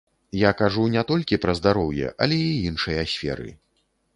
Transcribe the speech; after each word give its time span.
Я 0.43 0.51
кажу 0.61 0.85
не 0.95 1.03
толькі 1.11 1.39
пра 1.43 1.55
здароўе, 1.61 2.07
але 2.25 2.41
і 2.49 2.59
іншыя 2.71 3.07
сферы. 3.13 3.49